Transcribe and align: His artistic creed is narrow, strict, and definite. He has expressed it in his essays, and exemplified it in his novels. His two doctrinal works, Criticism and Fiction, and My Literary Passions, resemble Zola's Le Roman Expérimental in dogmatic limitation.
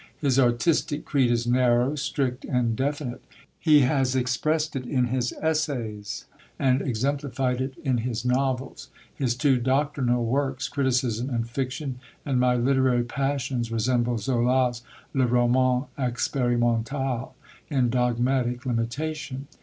His 0.17 0.39
artistic 0.39 1.05
creed 1.05 1.29
is 1.29 1.45
narrow, 1.45 1.93
strict, 1.93 2.43
and 2.45 2.75
definite. 2.75 3.21
He 3.59 3.81
has 3.81 4.15
expressed 4.15 4.75
it 4.75 4.83
in 4.87 5.09
his 5.09 5.31
essays, 5.43 6.25
and 6.57 6.81
exemplified 6.81 7.61
it 7.61 7.75
in 7.83 7.99
his 7.99 8.25
novels. 8.25 8.89
His 9.13 9.35
two 9.35 9.59
doctrinal 9.59 10.25
works, 10.25 10.67
Criticism 10.69 11.29
and 11.29 11.47
Fiction, 11.47 11.99
and 12.25 12.39
My 12.39 12.55
Literary 12.55 13.03
Passions, 13.03 13.71
resemble 13.71 14.17
Zola's 14.17 14.81
Le 15.13 15.27
Roman 15.27 15.85
Expérimental 15.99 17.33
in 17.69 17.91
dogmatic 17.91 18.65
limitation. 18.65 19.45